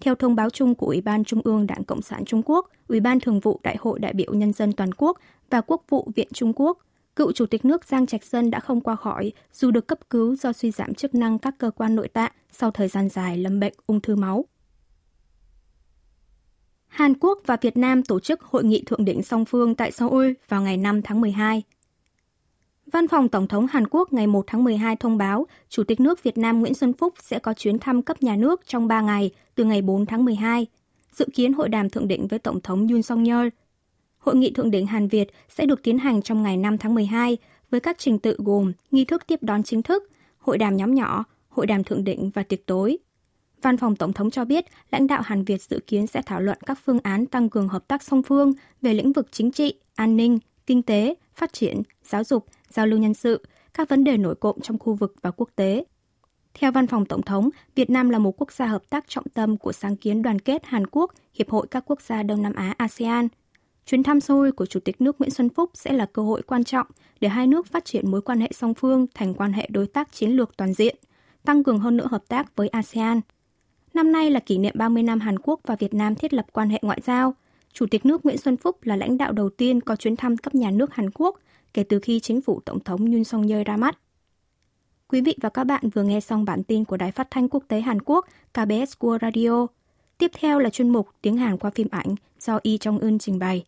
Theo 0.00 0.14
thông 0.14 0.34
báo 0.34 0.50
chung 0.50 0.74
của 0.74 0.86
Ủy 0.86 1.00
ban 1.00 1.24
Trung 1.24 1.40
ương 1.44 1.66
Đảng 1.66 1.84
Cộng 1.84 2.02
sản 2.02 2.24
Trung 2.24 2.42
Quốc, 2.46 2.70
Ủy 2.88 3.00
ban 3.00 3.20
Thường 3.20 3.40
vụ 3.40 3.60
Đại 3.62 3.76
hội 3.80 3.98
đại 3.98 4.12
biểu 4.12 4.34
Nhân 4.34 4.52
dân 4.52 4.72
Toàn 4.72 4.94
quốc 4.94 5.18
và 5.50 5.60
Quốc 5.60 5.82
vụ 5.88 6.08
Viện 6.14 6.28
Trung 6.32 6.52
Quốc, 6.56 6.78
cựu 7.20 7.32
Chủ 7.32 7.46
tịch 7.46 7.64
nước 7.64 7.84
Giang 7.84 8.06
Trạch 8.06 8.24
Dân 8.24 8.50
đã 8.50 8.60
không 8.60 8.80
qua 8.80 8.96
khỏi, 8.96 9.32
dù 9.52 9.70
được 9.70 9.86
cấp 9.86 9.98
cứu 10.10 10.36
do 10.36 10.52
suy 10.52 10.70
giảm 10.70 10.94
chức 10.94 11.14
năng 11.14 11.38
các 11.38 11.54
cơ 11.58 11.70
quan 11.70 11.96
nội 11.96 12.08
tạng 12.08 12.32
sau 12.52 12.70
thời 12.70 12.88
gian 12.88 13.08
dài 13.08 13.38
lâm 13.38 13.60
bệnh, 13.60 13.72
ung 13.86 14.00
thư 14.00 14.16
máu. 14.16 14.44
Hàn 16.86 17.14
Quốc 17.20 17.38
và 17.46 17.56
Việt 17.60 17.76
Nam 17.76 18.02
tổ 18.02 18.20
chức 18.20 18.42
hội 18.42 18.64
nghị 18.64 18.82
thượng 18.86 19.04
đỉnh 19.04 19.22
song 19.22 19.44
phương 19.44 19.74
tại 19.74 19.90
Seoul 19.90 20.32
vào 20.48 20.62
ngày 20.62 20.76
5 20.76 21.02
tháng 21.02 21.20
12. 21.20 21.62
Văn 22.92 23.08
phòng 23.08 23.28
Tổng 23.28 23.48
thống 23.48 23.66
Hàn 23.66 23.84
Quốc 23.90 24.12
ngày 24.12 24.26
1 24.26 24.44
tháng 24.46 24.64
12 24.64 24.96
thông 24.96 25.18
báo, 25.18 25.46
Chủ 25.68 25.84
tịch 25.84 26.00
nước 26.00 26.22
Việt 26.22 26.38
Nam 26.38 26.60
Nguyễn 26.60 26.74
Xuân 26.74 26.92
Phúc 26.92 27.14
sẽ 27.22 27.38
có 27.38 27.54
chuyến 27.54 27.78
thăm 27.78 28.02
cấp 28.02 28.22
nhà 28.22 28.36
nước 28.36 28.60
trong 28.66 28.88
3 28.88 29.00
ngày, 29.00 29.30
từ 29.54 29.64
ngày 29.64 29.82
4 29.82 30.06
tháng 30.06 30.24
12. 30.24 30.66
Dự 31.12 31.26
kiến 31.34 31.52
hội 31.52 31.68
đàm 31.68 31.90
thượng 31.90 32.08
đỉnh 32.08 32.26
với 32.26 32.38
Tổng 32.38 32.60
thống 32.60 32.88
Yoon 32.88 33.02
song 33.02 33.24
yeol 33.24 33.48
Hội 34.20 34.36
nghị 34.36 34.50
thượng 34.50 34.70
đỉnh 34.70 34.86
Hàn 34.86 35.08
Việt 35.08 35.28
sẽ 35.48 35.66
được 35.66 35.82
tiến 35.82 35.98
hành 35.98 36.22
trong 36.22 36.42
ngày 36.42 36.56
5 36.56 36.78
tháng 36.78 36.94
12 36.94 37.36
với 37.70 37.80
các 37.80 37.98
trình 37.98 38.18
tự 38.18 38.36
gồm 38.38 38.72
nghi 38.90 39.04
thức 39.04 39.26
tiếp 39.26 39.42
đón 39.42 39.62
chính 39.62 39.82
thức, 39.82 40.10
hội 40.38 40.58
đàm 40.58 40.76
nhóm 40.76 40.94
nhỏ, 40.94 41.24
hội 41.48 41.66
đàm 41.66 41.84
thượng 41.84 42.04
đỉnh 42.04 42.30
và 42.34 42.42
tiệc 42.42 42.66
tối. 42.66 42.98
Văn 43.62 43.76
phòng 43.76 43.96
Tổng 43.96 44.12
thống 44.12 44.30
cho 44.30 44.44
biết, 44.44 44.64
lãnh 44.90 45.06
đạo 45.06 45.22
Hàn 45.24 45.44
Việt 45.44 45.62
dự 45.62 45.80
kiến 45.86 46.06
sẽ 46.06 46.22
thảo 46.26 46.40
luận 46.40 46.58
các 46.66 46.78
phương 46.84 46.98
án 47.02 47.26
tăng 47.26 47.50
cường 47.50 47.68
hợp 47.68 47.88
tác 47.88 48.02
song 48.02 48.22
phương 48.22 48.52
về 48.82 48.94
lĩnh 48.94 49.12
vực 49.12 49.28
chính 49.32 49.50
trị, 49.50 49.74
an 49.94 50.16
ninh, 50.16 50.38
kinh 50.66 50.82
tế, 50.82 51.14
phát 51.34 51.52
triển, 51.52 51.82
giáo 52.04 52.24
dục, 52.24 52.46
giao 52.68 52.86
lưu 52.86 52.98
nhân 52.98 53.14
sự, 53.14 53.44
các 53.74 53.88
vấn 53.88 54.04
đề 54.04 54.16
nổi 54.16 54.34
cộng 54.34 54.60
trong 54.60 54.78
khu 54.78 54.94
vực 54.94 55.14
và 55.22 55.30
quốc 55.30 55.50
tế. 55.56 55.84
Theo 56.54 56.72
Văn 56.72 56.86
phòng 56.86 57.06
Tổng 57.06 57.22
thống, 57.22 57.48
Việt 57.74 57.90
Nam 57.90 58.10
là 58.10 58.18
một 58.18 58.40
quốc 58.40 58.52
gia 58.52 58.66
hợp 58.66 58.82
tác 58.90 59.08
trọng 59.08 59.28
tâm 59.34 59.56
của 59.56 59.72
sáng 59.72 59.96
kiến 59.96 60.22
đoàn 60.22 60.38
kết 60.38 60.62
Hàn 60.64 60.86
Quốc, 60.86 61.12
Hiệp 61.34 61.50
hội 61.50 61.66
các 61.70 61.84
quốc 61.86 62.00
gia 62.00 62.22
Đông 62.22 62.42
Nam 62.42 62.52
Á 62.52 62.74
ASEAN. 62.78 63.28
Chuyến 63.90 64.02
thăm 64.02 64.20
Seoul 64.20 64.50
của 64.50 64.66
Chủ 64.66 64.80
tịch 64.80 65.00
nước 65.00 65.18
Nguyễn 65.18 65.30
Xuân 65.30 65.48
Phúc 65.48 65.70
sẽ 65.74 65.92
là 65.92 66.06
cơ 66.06 66.22
hội 66.22 66.42
quan 66.42 66.64
trọng 66.64 66.86
để 67.20 67.28
hai 67.28 67.46
nước 67.46 67.66
phát 67.66 67.84
triển 67.84 68.10
mối 68.10 68.22
quan 68.22 68.40
hệ 68.40 68.50
song 68.54 68.74
phương 68.74 69.06
thành 69.14 69.34
quan 69.34 69.52
hệ 69.52 69.68
đối 69.70 69.86
tác 69.86 70.12
chiến 70.12 70.30
lược 70.30 70.56
toàn 70.56 70.72
diện, 70.72 70.96
tăng 71.44 71.64
cường 71.64 71.78
hơn 71.78 71.96
nữa 71.96 72.06
hợp 72.10 72.22
tác 72.28 72.56
với 72.56 72.68
ASEAN– 72.68 73.20
Năm 73.94 74.12
nay 74.12 74.30
là 74.30 74.40
kỷ 74.40 74.58
niệm 74.58 74.74
30 74.76 75.02
năm 75.02 75.20
Hàn 75.20 75.38
Quốc 75.38 75.60
và 75.66 75.76
Việt 75.76 75.94
Nam 75.94 76.14
thiết 76.14 76.34
lập 76.34 76.46
quan 76.52 76.70
hệ 76.70 76.78
ngoại 76.82 77.00
giao. 77.04 77.34
Chủ 77.72 77.86
tịch 77.90 78.06
nước 78.06 78.24
Nguyễn 78.24 78.38
Xuân 78.38 78.56
Phúc 78.56 78.76
là 78.82 78.96
lãnh 78.96 79.18
đạo 79.18 79.32
đầu 79.32 79.50
tiên 79.50 79.80
có 79.80 79.96
chuyến 79.96 80.16
thăm 80.16 80.36
cấp 80.36 80.54
nhà 80.54 80.70
nước 80.70 80.94
Hàn 80.94 81.10
Quốc 81.10 81.38
kể 81.74 81.82
từ 81.82 81.98
khi 81.98 82.20
chính 82.20 82.40
phủ 82.40 82.60
Tổng 82.64 82.80
thống 82.80 83.12
Yoon 83.12 83.24
song 83.24 83.48
yeol 83.48 83.62
ra 83.62 83.76
mắt. 83.76 83.98
Quý 85.08 85.20
vị 85.20 85.34
và 85.40 85.48
các 85.48 85.64
bạn 85.64 85.88
vừa 85.94 86.02
nghe 86.02 86.20
xong 86.20 86.44
bản 86.44 86.62
tin 86.62 86.84
của 86.84 86.96
Đài 86.96 87.12
Phát 87.12 87.28
thanh 87.30 87.48
Quốc 87.48 87.64
tế 87.68 87.80
Hàn 87.80 88.02
Quốc 88.02 88.26
KBS 88.52 88.96
World 89.00 89.18
Radio. 89.22 89.66
Tiếp 90.18 90.30
theo 90.40 90.58
là 90.58 90.70
chuyên 90.70 90.88
mục 90.88 91.08
Tiếng 91.22 91.36
Hàn 91.36 91.58
qua 91.58 91.70
phim 91.70 91.88
ảnh 91.90 92.14
do 92.40 92.58
Y 92.62 92.78
Trong 92.78 92.98
Eun 92.98 93.18
trình 93.18 93.38
bày. 93.38 93.64